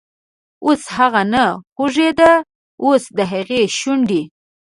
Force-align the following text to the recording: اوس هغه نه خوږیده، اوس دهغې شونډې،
اوس 0.65 0.81
هغه 0.95 1.21
نه 1.33 1.43
خوږیده، 1.73 2.31
اوس 2.83 3.03
دهغې 3.17 3.61
شونډې، 3.77 4.21